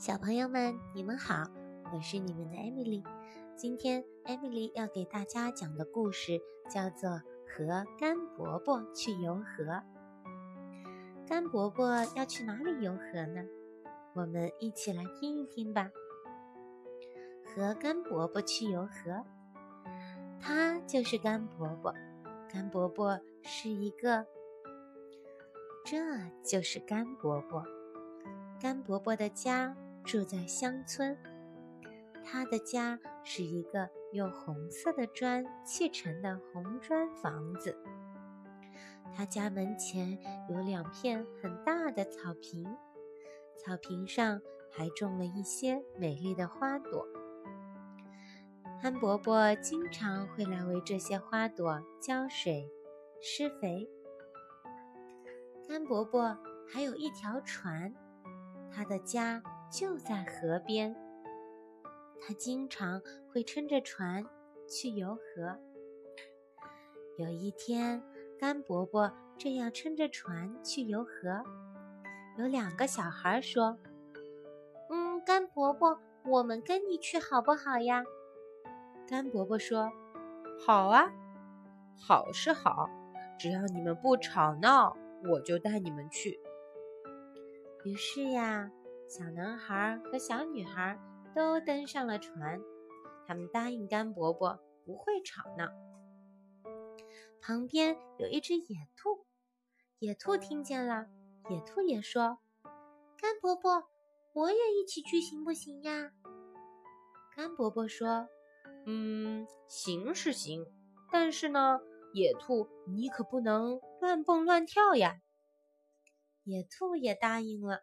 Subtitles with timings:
[0.00, 1.44] 小朋友们，你们好，
[1.92, 3.04] 我是你们的艾米丽。
[3.54, 7.10] 今天艾米丽要给大家讲的故事叫做
[7.46, 9.64] 《和甘伯伯去游河》。
[11.28, 11.86] 甘伯伯
[12.16, 13.44] 要去哪里游河呢？
[14.14, 15.90] 我们一起来听一听吧。
[17.44, 19.22] 和甘伯伯去游河，
[20.40, 21.94] 他就是甘伯伯。
[22.50, 24.24] 甘伯伯是一个，
[25.84, 25.98] 这
[26.42, 27.62] 就是甘伯伯。
[28.58, 29.76] 甘伯伯的家。
[30.04, 31.16] 住在乡村，
[32.24, 37.76] 他的家是一个用红色的砖砌成的红砖房子。
[39.14, 40.18] 他家门前
[40.48, 42.64] 有两片很大的草坪，
[43.56, 47.06] 草坪上还种了一些美丽的花朵。
[48.80, 52.70] 憨伯伯经常会来为这些花朵浇水、
[53.20, 53.88] 施肥。
[55.68, 57.94] 憨伯伯还有一条船，
[58.72, 59.42] 他的家。
[59.70, 60.96] 就在河边，
[62.20, 63.00] 他经常
[63.32, 64.24] 会撑着船
[64.68, 65.56] 去游河。
[67.16, 68.02] 有一天，
[68.36, 71.44] 甘伯伯正要撑着船去游河，
[72.36, 73.78] 有两个小孩说
[74.90, 78.02] ：“嗯，甘伯伯，我们跟你去好不好呀？”
[79.06, 79.92] 甘伯伯说
[80.66, 81.12] ：“好啊，
[81.96, 82.90] 好是好，
[83.38, 84.96] 只要你们不吵闹，
[85.30, 86.40] 我就带你们去。”
[87.86, 88.72] 于是呀。
[89.10, 90.96] 小男孩和小女孩
[91.34, 92.60] 都登上了船，
[93.26, 95.66] 他们答应甘伯伯不会吵闹。
[97.42, 99.26] 旁边有一只野兔，
[99.98, 101.08] 野兔听见了，
[101.48, 102.38] 野兔也说
[103.18, 103.82] ：“甘伯伯，
[104.32, 106.12] 我也一起去行不行呀？”
[107.34, 108.28] 甘伯伯说
[108.86, 110.64] ：“嗯，行是行，
[111.10, 111.80] 但是呢，
[112.12, 115.20] 野兔你可不能乱蹦乱跳呀。”
[116.46, 117.82] 野兔也答应了。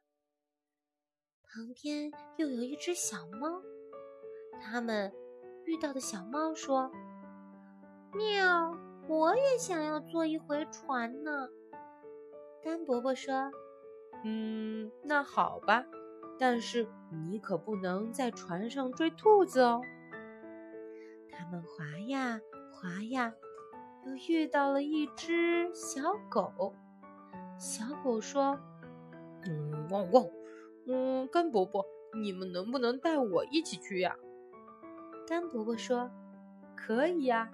[1.57, 3.63] 旁边又有一只小猫，
[4.61, 5.11] 他们
[5.65, 6.91] 遇到的小猫说
[8.13, 8.77] ：“喵，
[9.09, 11.49] 我也想要坐一回船呢。”
[12.61, 13.51] 甘伯伯说
[14.23, 15.83] ：“嗯，那好吧，
[16.37, 19.81] 但是你可不能在船上追兔子哦。”
[21.33, 22.39] 他们划呀
[22.71, 23.33] 划呀，
[24.05, 26.75] 又遇到了一只小狗。
[27.57, 28.59] 小狗说
[29.41, 30.23] ：“嗯，汪汪。”
[30.89, 31.85] 嗯，甘伯伯，
[32.21, 34.15] 你们能不能带我一起去呀？
[35.27, 36.09] 甘伯伯说
[36.77, 37.51] ：“可以呀，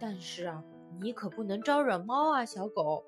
[0.00, 0.64] 但是啊，
[0.98, 3.04] 你可不能招惹猫啊，小狗。”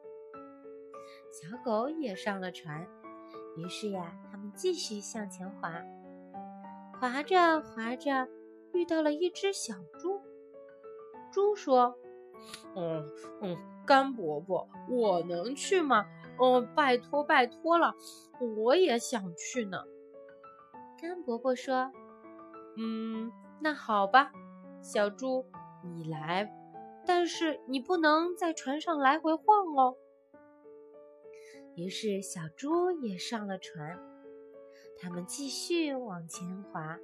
[1.33, 2.87] 小狗也上了船，
[3.57, 5.73] 于是呀，他们继续向前划，
[7.01, 8.29] 划着划着，
[8.75, 10.21] 遇到了一只小猪。
[11.33, 11.99] 猪说
[12.77, 13.03] ：“嗯
[13.41, 13.57] 嗯，
[13.87, 16.05] 甘伯伯，我能去吗？”
[16.39, 17.95] 哦，拜托拜托了，
[18.57, 19.83] 我也想去呢。
[21.01, 21.91] 甘伯伯说
[22.77, 24.31] ：“嗯，那好吧，
[24.83, 25.45] 小猪，
[25.85, 26.53] 你来，
[27.07, 29.97] 但是你不能在船上来回晃哦。”
[31.75, 33.99] 于是小猪也上了船，
[35.01, 36.99] 他们继续往前划。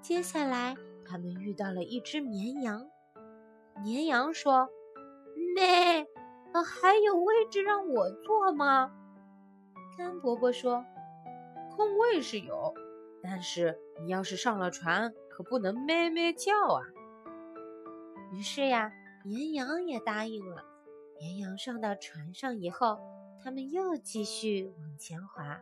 [0.00, 0.74] 接下来，
[1.04, 2.90] 他们遇到了一只绵羊。
[3.82, 4.68] 绵羊说：“。”
[6.62, 8.92] 还有位置让我坐吗？
[9.98, 10.84] 甘伯伯说
[11.76, 12.74] ：“空位是有，
[13.22, 16.82] 但是你要是上了船，可不能咩咩叫啊。”
[18.32, 18.90] 于是呀，
[19.24, 20.64] 绵羊也答应了。
[21.18, 22.98] 绵羊上到船上以后，
[23.42, 25.60] 他们又继续往前滑。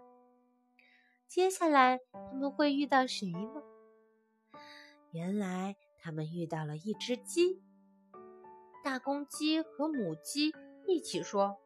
[1.26, 3.62] 接下来他们会遇到谁呢？
[5.10, 7.60] 原来他们遇到了一只鸡，
[8.84, 10.52] 大公鸡和母鸡。
[10.88, 11.58] 一起说：“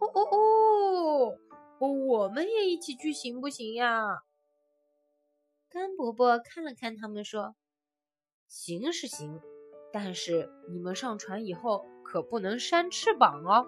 [0.00, 1.38] 哦哦
[1.78, 4.22] 哦，我们也一起去行不行呀？”
[5.68, 7.54] 甘伯伯看了看他们，说
[8.48, 9.40] ：“行是行，
[9.92, 13.66] 但是你们上船以后可不能扇翅膀哦。”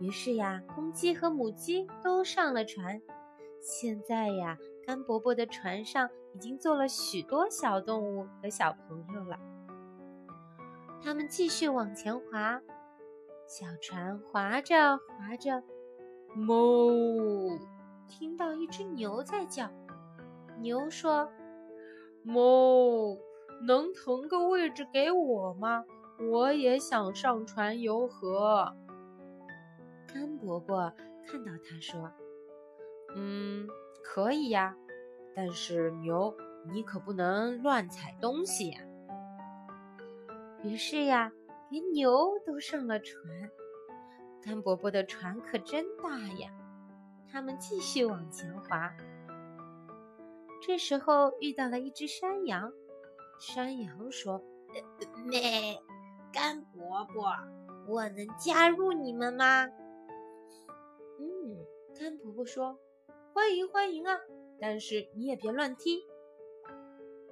[0.00, 3.00] 于是呀，公鸡和母鸡都上了船。
[3.60, 9.38] 现在呀，甘伯伯的船上已经坐了许多小动物和小朋友了。
[11.04, 12.62] 他们继续往前划，
[13.48, 15.62] 小船划着划着，
[16.36, 17.58] 哞！
[18.08, 19.68] 听到一只牛在叫。
[20.60, 21.28] 牛说
[22.24, 23.18] ：“哞，
[23.66, 25.84] 能腾个位置给我吗？
[26.30, 28.72] 我也想上船游河。”
[30.06, 30.92] 甘伯伯
[31.26, 32.12] 看到他说
[33.16, 33.66] ：“嗯，
[34.04, 34.76] 可以呀，
[35.34, 36.32] 但是牛，
[36.72, 38.80] 你可不能乱踩东西呀。”
[40.62, 41.32] 于是呀，
[41.70, 43.20] 连牛都上了船。
[44.44, 46.50] 甘伯伯的船可真大呀！
[47.30, 48.94] 他们继续往前滑。
[50.60, 52.72] 这时候遇到了一只山羊，
[53.40, 54.40] 山羊说
[55.26, 55.80] ：“咩，
[56.32, 57.32] 干伯伯，
[57.88, 59.66] 我能加入你们吗？”
[61.18, 61.56] 嗯，
[61.98, 62.78] 干伯伯说
[63.34, 64.16] ：“欢迎欢迎啊，
[64.60, 66.04] 但是你也别乱踢。”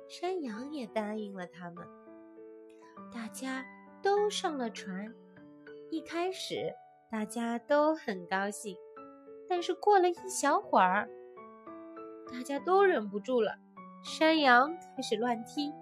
[0.09, 1.87] 山羊也答应了他们。
[3.13, 3.65] 大家
[4.03, 5.15] 都上了船。
[5.91, 6.75] 一开始
[7.11, 8.77] 大家都很高兴，
[9.49, 11.09] 但是过了一小会儿，
[12.33, 13.57] 大家都忍不住了。
[14.05, 15.73] 山羊开始乱踢，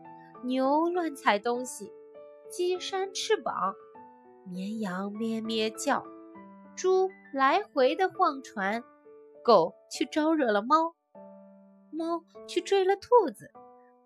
[0.44, 1.92] 牛乱踩东西，
[2.50, 3.74] 鸡扇翅膀，
[4.44, 6.04] 绵羊咩咩叫，
[6.74, 8.82] 猪来回的晃船，
[9.44, 10.94] 狗去招惹了猫，
[11.92, 13.50] 猫去追了兔子，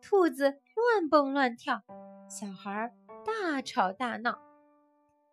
[0.02, 1.82] 兔子乱蹦乱跳，
[2.28, 2.94] 小孩
[3.24, 4.38] 大吵大闹。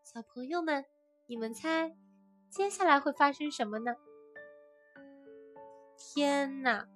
[0.03, 0.85] 小朋友们，
[1.27, 1.95] 你们猜，
[2.49, 3.95] 接下来会发生什么呢？
[5.97, 6.87] 天哪！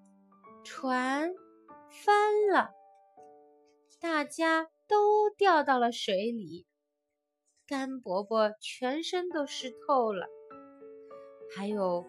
[0.63, 1.33] 船
[1.89, 2.71] 翻了，
[3.99, 6.65] 大家都掉到了水里，
[7.67, 10.27] 干伯伯全身都湿透了，
[11.53, 12.05] 还有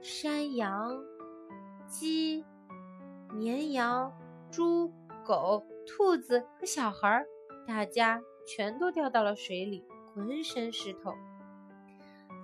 [0.00, 1.04] 山羊、
[1.86, 2.44] 鸡、
[3.32, 4.12] 绵羊、
[4.50, 4.92] 猪、
[5.24, 7.26] 狗、兔子和小孩儿，
[7.66, 9.84] 大家全都掉到了水里，
[10.14, 11.14] 浑身湿透。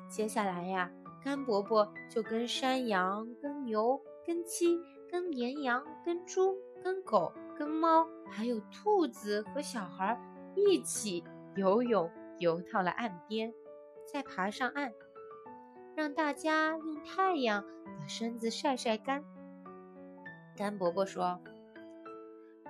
[0.08, 0.90] 接下来呀，
[1.24, 4.78] 干伯伯就跟山羊、跟牛、跟鸡。
[5.10, 6.54] 跟绵羊、跟猪、
[6.84, 10.20] 跟狗、跟猫，还有兔子和小孩
[10.54, 11.24] 一起
[11.56, 13.50] 游泳，游到了岸边，
[14.12, 14.92] 再爬上岸，
[15.96, 17.64] 让大家用太阳
[17.98, 19.24] 把身子晒晒干。
[20.54, 21.40] 干伯伯说：“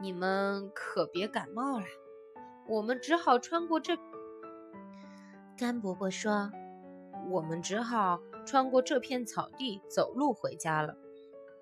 [0.01, 1.87] 你们可别感冒了，
[2.69, 3.97] 我们只好穿过这。”
[5.59, 6.51] 干伯伯说
[7.31, 10.97] ：“我们只好穿过这片草地，走路回家了。”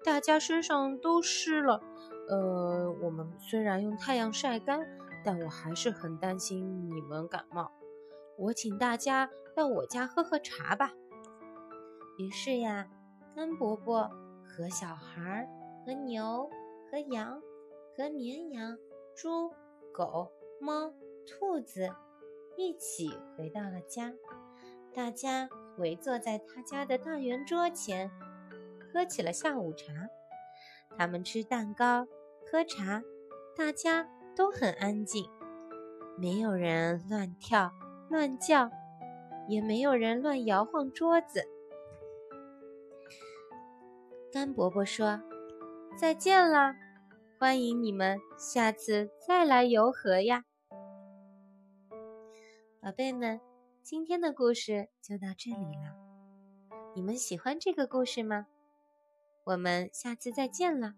[0.04, 1.82] 大家身上都湿了，
[2.28, 4.86] 呃，我们虽然用太阳晒干，
[5.24, 7.72] 但我还是很担心你们感冒。
[8.38, 10.92] 我请大家到我家喝喝茶吧。
[12.18, 12.86] 于是呀，
[13.34, 14.08] 干伯伯
[14.44, 15.48] 和小孩、
[15.84, 16.48] 和牛、
[16.90, 17.40] 和羊、
[17.96, 18.76] 和绵羊、
[19.14, 19.50] 猪、
[19.90, 20.92] 狗、猫、
[21.26, 21.88] 兔子
[22.54, 24.12] 一起回到了家。
[24.94, 25.48] 大家
[25.78, 28.10] 围坐在他家的大圆桌前。
[28.92, 29.92] 喝起了下午茶，
[30.96, 32.06] 他们吃蛋糕、
[32.50, 33.02] 喝茶，
[33.54, 35.28] 大家都很安静，
[36.16, 37.70] 没有人乱跳、
[38.08, 38.70] 乱叫，
[39.48, 41.42] 也没有人乱摇晃桌子。
[44.32, 45.20] 干伯伯说
[45.98, 46.74] ：“再见了，
[47.38, 50.44] 欢迎你们下次再来游河呀，
[52.80, 53.38] 宝贝们。
[53.82, 55.94] 今天的故事就到这里了，
[56.94, 58.46] 你们喜欢这个故事吗？”
[59.44, 60.94] 我们下次再见了。